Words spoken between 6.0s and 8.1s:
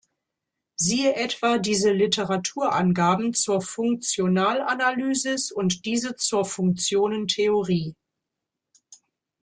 zur Funktionentheorie.